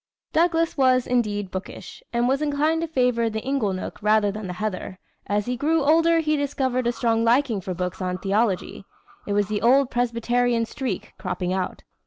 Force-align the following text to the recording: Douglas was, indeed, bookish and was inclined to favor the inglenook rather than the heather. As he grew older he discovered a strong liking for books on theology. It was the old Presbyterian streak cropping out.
Douglas 0.33 0.75
was, 0.77 1.05
indeed, 1.05 1.51
bookish 1.51 2.01
and 2.11 2.27
was 2.27 2.41
inclined 2.41 2.81
to 2.81 2.87
favor 2.87 3.29
the 3.29 3.45
inglenook 3.47 4.01
rather 4.01 4.31
than 4.31 4.47
the 4.47 4.53
heather. 4.53 4.97
As 5.27 5.45
he 5.45 5.55
grew 5.55 5.83
older 5.83 6.21
he 6.21 6.35
discovered 6.35 6.87
a 6.87 6.91
strong 6.91 7.23
liking 7.23 7.61
for 7.61 7.75
books 7.75 8.01
on 8.01 8.17
theology. 8.17 8.83
It 9.27 9.33
was 9.33 9.47
the 9.47 9.61
old 9.61 9.91
Presbyterian 9.91 10.65
streak 10.65 11.13
cropping 11.19 11.53
out. 11.53 11.83